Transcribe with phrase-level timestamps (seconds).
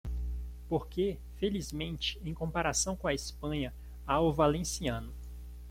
[0.67, 3.71] Porque, felizmente, em comparação com a Espanha,
[4.03, 5.13] há o valenciano.